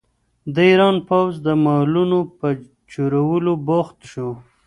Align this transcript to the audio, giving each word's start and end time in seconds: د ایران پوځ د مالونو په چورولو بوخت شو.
د 0.53 0.55
ایران 0.69 0.95
پوځ 1.07 1.31
د 1.45 1.47
مالونو 1.65 2.19
په 2.39 2.47
چورولو 2.91 3.53
بوخت 3.67 3.97
شو. 4.11 4.29